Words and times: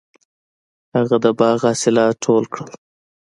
هغه 0.95 1.17
د 1.23 1.25
باغ 1.39 1.57
حاصلات 1.69 2.13
ټول 2.23 2.43
کړل. 2.53 2.71